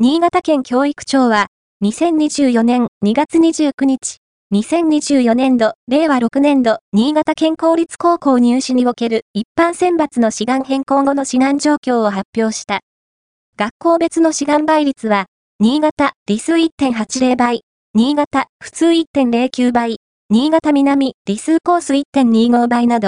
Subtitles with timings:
[0.00, 1.48] 新潟県教育庁は、
[1.82, 4.18] 2024年2月29日、
[4.54, 12.78] 2024年度、令和6年度、新潟県公立高校入試における一般選抜の志願変更後の志願状況を発表した。
[13.56, 15.26] 学校別の志願倍率は、
[15.58, 17.62] 新潟、理数1.80倍、
[17.92, 19.96] 新潟、普通1.09倍、
[20.30, 23.06] 新潟南、理数コース1.25倍など、